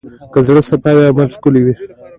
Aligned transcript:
که 0.33 0.39
زړه 0.47 0.61
صفا 0.69 0.91
وي، 0.95 1.05
عمل 1.09 1.27
ښکلی 1.35 1.61
وي. 1.65 1.73